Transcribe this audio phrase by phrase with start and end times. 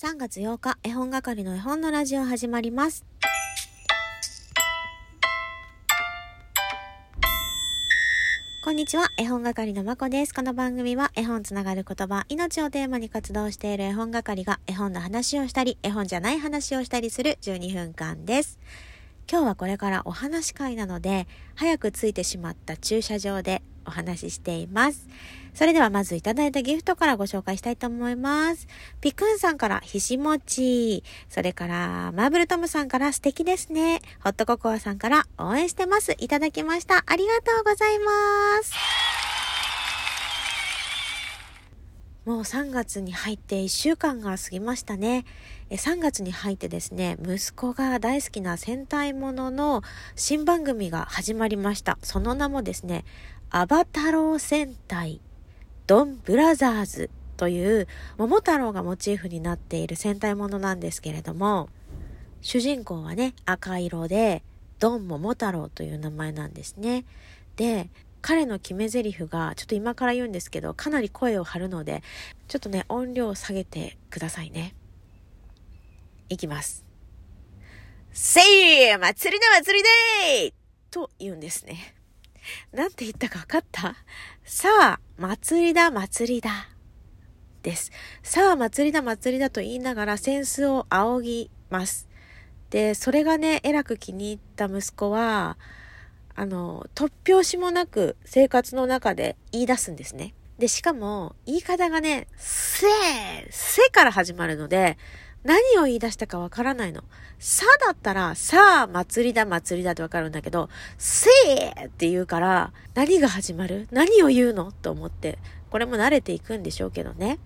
[0.00, 3.04] 3月8日、絵本係の絵本のラジオ始まります。
[8.62, 10.32] こんにちは、絵本係のまこです。
[10.32, 18.60] この番組は絵本つながる言葉、命をテーマに活動している絵本係が絵本の話をしたり、絵本じゃない話をしたりする12分間です。
[19.28, 21.26] 今日はこれからお話会なので、
[21.56, 25.08] 早く着いてしまった駐車場でお話ししています。
[25.54, 28.68] それではまずいただいたギフトからご紹介したいと思います。
[29.00, 34.00] ピクンさんからひしもち、それからマーブルトムさんから素敵ですね。
[34.22, 36.14] ホットココアさんから応援してます。
[36.18, 37.02] いただきました。
[37.06, 39.17] ありがとうございます。
[42.28, 45.24] もう3月に入って1週間が過ぎましたね。
[45.70, 49.82] 3月に入ってですね、息子が大好きな戦隊ものの
[50.14, 51.96] 新番組が始まりました。
[52.02, 53.06] その名もですね、
[53.48, 55.22] アバタロー戦隊
[55.86, 61.70] ドンブラザーズという桃太郎がモチーフになっている戦隊ものなんですけれども、
[62.42, 64.42] 主人公はね、赤色で、
[64.80, 67.06] ドン桃太郎という名前なんですね。
[67.56, 67.88] で、
[68.20, 72.02] 彼の決め台詞が、ちょっと今から言うんですけど、かなり声を張るので、
[72.48, 74.74] ちょっとね、音量を下げてくださいね。
[76.28, 76.84] いきます。
[78.12, 78.40] せ
[78.92, 80.52] い祭りだ祭りでー
[80.90, 81.94] と言うんですね。
[82.72, 83.94] なんて言ったか分かった？
[84.44, 86.68] さあ、祭りだ祭りだ。
[87.62, 87.92] です。
[88.22, 92.08] さあ、祭りだ祭りだと言いながら扇子を仰ぎます。
[92.70, 95.58] で、それがね、えらく気に入った息子は、
[96.38, 100.34] あの、突拍子もなく生活の中で言い出すんですね。
[100.56, 102.90] で、しかも、言い方がね、せー、
[103.50, 104.98] せから始まるので、
[105.42, 107.02] 何を言い出したかわからないの。
[107.40, 113.88] さだったら、さあ、祭りだ、祭りだってわかるんだけど、せーって言うから、何が始まる？
[113.90, 114.70] 何を言うの？
[114.70, 115.38] と思って、
[115.70, 117.40] これも慣れていくんでしょうけどね。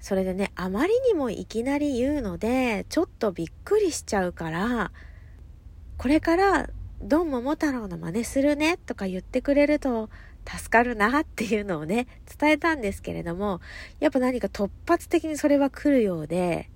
[0.00, 4.92] それでね、あまりにもいきなり言うので、ちょっとびっくりしちゃうから、
[5.98, 6.70] これから、
[7.02, 10.08] ドン桃太郎の真似するねとか言ってくれると
[10.46, 12.06] 助かるなっていうのをね、
[12.38, 13.60] 伝えたんですけれども、
[14.00, 16.70] やっぱ何か突発的にそれは来るようで、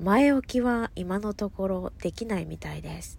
[0.00, 3.18] 前置きは今のところできないみたいです。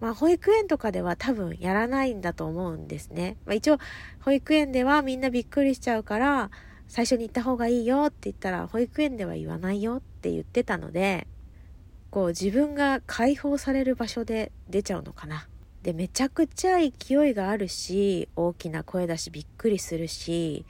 [0.00, 3.36] まあ保育園とかでは多分やらないんだと思うんですね。
[3.46, 3.78] まあ一応
[4.20, 6.50] 保育園ではみんなびっくりしちゃうから
[6.88, 11.26] 最初に言った方がいいよって言ったら保育園では言わないよって言ってたので
[12.14, 15.48] こう自分が解放される場所で出ちゃうのかな。
[15.82, 20.64] でめちゃくちゃ勢いがあるし大きな声だしびっくりするし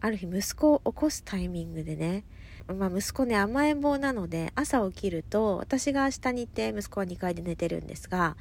[0.00, 2.24] ある日息子を起こすタイミングでね
[2.66, 8.36] まあ、息子ね甘えん坊なので朝起きると私が下にいて息子は2階で寝てるんですが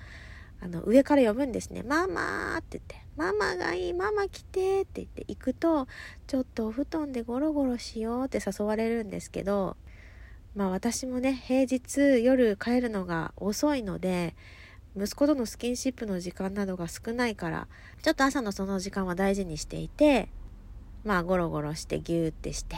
[0.59, 5.87] あの上から呼ぶんですね「ママ」って言って「ママがいいママ来て」って言って行くと
[6.25, 9.77] 「ちょっとお布団でゴロゴロしよう」って誘われるんですけど
[10.57, 14.35] まあ私もね平日夜帰るのが遅いので
[14.97, 17.67] 息子とのスキンシップの時間などが少ないから
[18.01, 20.29] ちょっと朝のその時間は大事にしていて
[21.05, 22.75] まあゴロゴロしてギューってして。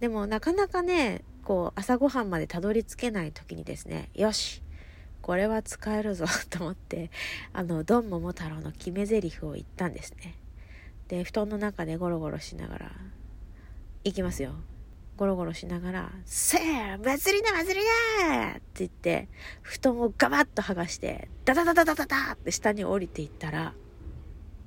[0.00, 4.62] でもなかなかねこう朝ごはんまでたどり着けない時にですねよし
[5.22, 7.10] これは使えるぞ と思って
[7.54, 10.34] あのドン桃太郎の決め台詞を言ったんですね。
[11.08, 12.92] で布団の中でゴロゴロしながら
[14.04, 14.52] 行きますよ。
[15.16, 17.84] ゴロゴロしながら「せー祭りだ祭り
[18.20, 19.28] だ!」って言って
[19.62, 23.74] 布団をガバッと剥がしてダダダダダダダって下に降りていったら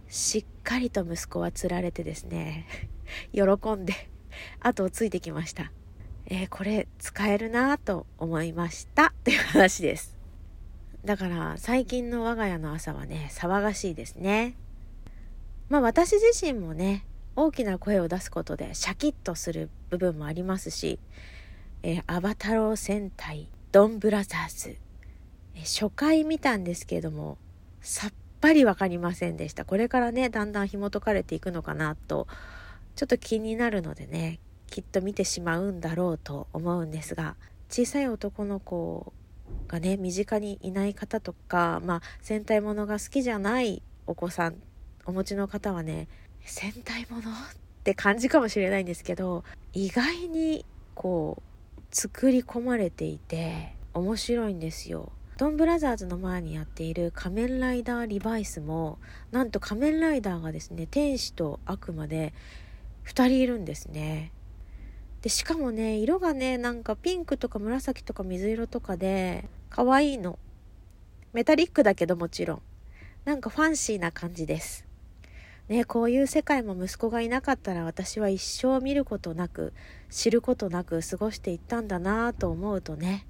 [0.08, 2.66] しっかりと息子はつられてですね
[3.32, 3.44] 喜
[3.74, 4.10] んで
[4.60, 5.72] 後をついてきました。
[6.32, 10.16] えー、これ使えるなと思いましたっていう話です。
[11.04, 14.56] だから最近の我が家の朝はね、騒がしいですね。
[15.70, 17.06] まあ私自身もね、
[17.46, 21.00] 大きな声を出すことでシャキッとする部分もありますし、
[21.84, 24.78] えー、アバタロー戦隊ドンブラザーズ、
[25.56, 27.38] えー、初回見たんですけれども、
[27.82, 29.66] さっぱりわかりませんでした。
[29.66, 32.28] これからね、だんだん紐解かれていくのかなと
[33.00, 37.38] ちょっと気になるのでねきっと見てしまうんだろうと思うんですが
[37.70, 39.14] 小さい男の子
[39.70, 44.56] がね身近にいない方とかまあ戦隊ものが好きじゃないお子さん
[45.06, 46.10] お持ちの方はね
[46.50, 47.32] 戦隊もの？
[47.32, 47.36] っ
[47.84, 49.44] て感じかもしれないんですけど
[49.74, 50.66] 意外に
[50.96, 55.12] こう作り込まれていて面白いんですよ。
[55.38, 59.00] ドンブラザーズの前にやっている仮面ライダーリバイスも
[59.32, 62.34] なんと仮面ライダーがですね天使と悪魔で
[63.06, 64.34] 2人いるんですね。
[65.22, 70.38] でしかもね色がねなんかピンクとか紫とか水色とかで可愛いの。
[71.32, 72.62] メタリックだけどもちろん。
[73.24, 74.86] なんかファンシーな感じです。
[75.70, 79.74] ねこういう世界も息子がいなかったら私は一生見ることなく
[80.10, 83.26] 知ることなく過ごしていったんだなと思うとね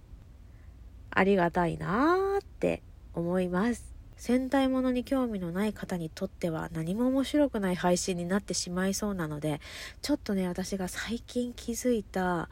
[1.12, 2.82] ありがたいなって
[3.14, 3.90] 思います。
[4.16, 9.62] 戦隊ものに興味のない方にとっては何も面白くない配信になってしまいそうなので
[10.02, 12.50] ちょっとね私が最近気づいた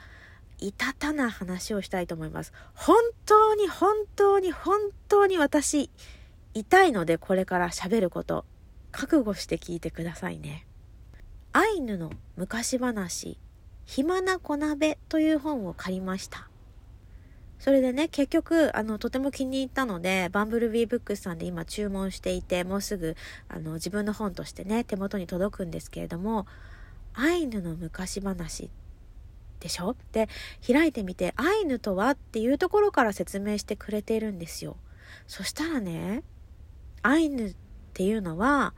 [0.59, 2.53] いたたな話をしたいと思います。
[2.73, 2.95] 本
[3.25, 5.89] 当に本当に本当に私
[6.53, 8.45] 痛いのでこれから喋ること。
[8.97, 10.65] 覚悟して聞いてくださいね。
[11.53, 13.37] アイヌの昔話
[13.85, 16.49] 暇な小鍋という本を借りました。
[17.59, 23.15] それでね、結局、あの、とても気に入ったので、バンブルビーブックスさんで今注文していて、もうすぐ、
[23.49, 26.47] あの、自分の本としてね、手元に届くんですけれども、
[27.13, 28.71] アイヌの昔話
[29.59, 29.95] でしょ？
[30.11, 30.27] で、
[30.65, 34.75] 開いてみて、アイヌとはっていうところから説明してくれているんですよ。
[35.27, 36.23] そしたらね、
[37.03, 37.55] アイヌっ
[37.93, 38.73] ていうのは、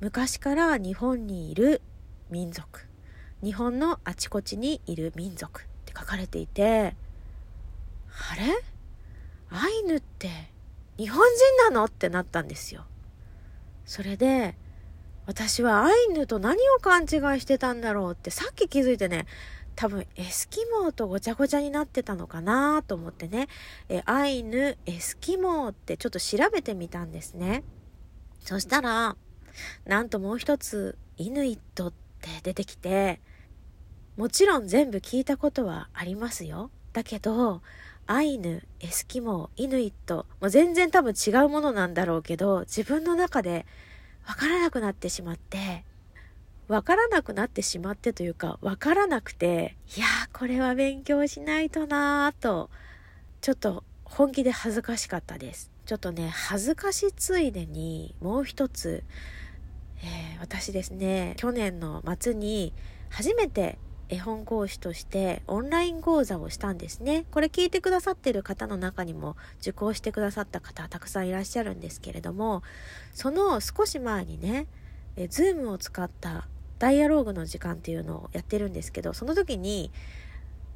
[0.00, 1.82] 昔から日本にいる
[2.30, 2.86] 民族。
[3.42, 6.94] 日本のあちこちにいる民族って書かれていて、
[8.32, 8.42] あれ？
[9.50, 10.28] アイヌって
[10.96, 11.84] 日本人なの？
[11.84, 12.84] ってなったんですよ。
[13.84, 14.56] それで、
[15.26, 17.08] 私はアイヌと何を勘違い
[17.40, 19.26] してたんだろうってさっき気づいてね、
[19.76, 23.48] 多分エスキモーとごちゃごちゃになってたのかなと思ってね、
[23.90, 27.64] えアイヌ、エスキモーってちょっと調べてみたんですね。
[28.40, 29.16] そしたら、
[29.84, 33.20] なんともう一つ、イヌイットって出てきて、
[34.16, 36.70] もちろん全部聞いたことはありますよ。
[36.92, 37.62] だけど、
[38.06, 43.66] アイヌ、エスキモー、イヌイット、もう全然多分違うものなんだろうけど、自分の中で
[44.26, 45.84] わからなくなってしまって、
[46.66, 52.70] わからなくなってしまってというか、わからなくて、いや、これは勉強しないとなーと、
[53.40, 55.70] ちょっと本気で恥ずかしかったです。
[55.86, 59.02] ちょっとね、恥ずかしついでに、もう一つ、
[60.02, 62.72] えー、私ですね、去年の末に
[63.10, 67.24] 初めて絵本講師としてオンライン講座をしたんですね。
[67.30, 72.62] これ聞いてくださってる方の中にも受講してくださった方たくさんいらっしゃるんですけれども、
[73.14, 74.66] その少し前にね、
[75.16, 76.48] え Zoom を使った
[76.80, 79.92] ダイアローグの時間っていうのをやってるんですけど、その時に、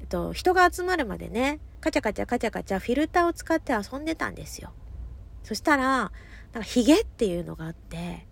[0.00, 4.70] えっと、人が集まるまでね、カチャカチャカチャカチャフィルターを使って遊んでたんですよ。
[5.42, 6.10] そしたら、なん
[6.52, 8.26] かヒゲっていうのがあって、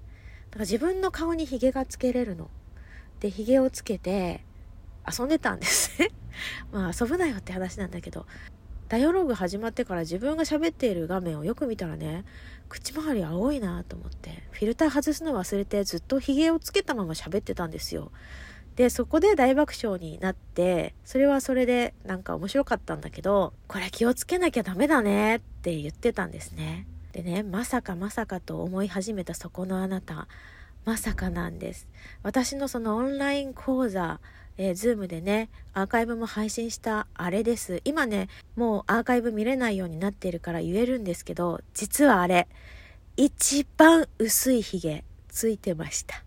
[0.52, 2.50] だから自分の顔にヒゲがつけれるの。
[3.20, 4.44] で、ヒゲをつけて、
[5.10, 6.10] 遊んでたんですね
[6.70, 8.26] まあ遊ぶなよって話なんだけど、
[8.88, 12.26] ダイアログ始まってから自分が喋っている画面をよく見たらね、
[12.68, 18.12] 口周り青いなと思って、フィルター外すの忘れてずっとヒゲをつけたまま喋ってたんですよ。
[18.76, 26.86] で、そこで大爆笑になって、それはそれでなんか面白かったんだけど、これ気をつけなきゃダメだねって言ってたんですね。
[27.12, 30.28] でね、まさかまさかと思い始めたそこのあなた、
[30.84, 31.86] まさかなんです。
[32.22, 34.20] 私のそのオンライン講座、
[34.56, 37.82] えー、Zoom でね、アーカイブも配信したあれです。
[37.84, 42.48] 今ね、もうアーカイブ見れないようになっているから言えるんですけど、実はあれ、
[43.16, 46.24] 一番薄いヒゲついてました。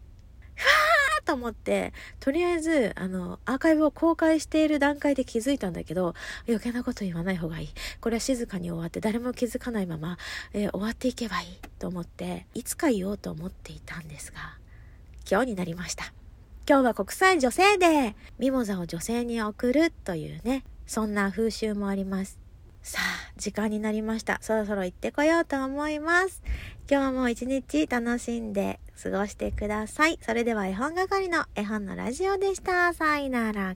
[1.26, 6.14] と思って、とりあえず、あの、アーカイブを公開している段階で気づいたんだけど、
[6.48, 7.70] 余計なこと言わない方がいい。
[8.00, 10.18] これは静かに終わって誰も気づかないまま、
[10.54, 11.48] えー、終わっていけばいい
[11.80, 14.38] と思って、いつか言おうと思っていたんですが、
[15.30, 16.14] 今日になりました。
[16.68, 22.45] 今日は国際女性デーミモザを女性に送るというね、そんな風習もあります。
[22.86, 24.38] さあ、時間になりました。
[24.42, 26.44] そろそろ行ってこようと思います。
[26.88, 30.20] 今日も一日楽しんで過ごしてください。
[30.22, 32.94] それでは絵本係の絵本のラジオでした。
[32.94, 33.76] さいなら。